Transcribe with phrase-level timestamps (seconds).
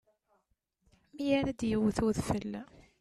[1.13, 2.51] Mi ara d-iwwet udfel.